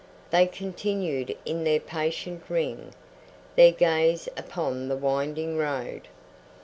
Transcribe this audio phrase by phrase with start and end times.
[0.31, 2.95] They continued in their patient ring,
[3.55, 6.07] their gaze upon the winding road.